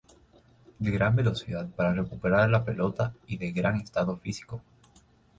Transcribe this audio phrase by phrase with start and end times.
[0.79, 4.63] De gran velocidad para recuperar la pelota y de gran estado físico.